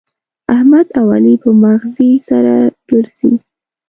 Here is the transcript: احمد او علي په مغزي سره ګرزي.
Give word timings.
احمد 0.55 0.87
او 0.99 1.05
علي 1.15 1.35
په 1.43 1.49
مغزي 1.63 2.11
سره 2.29 2.53
ګرزي. 2.89 3.33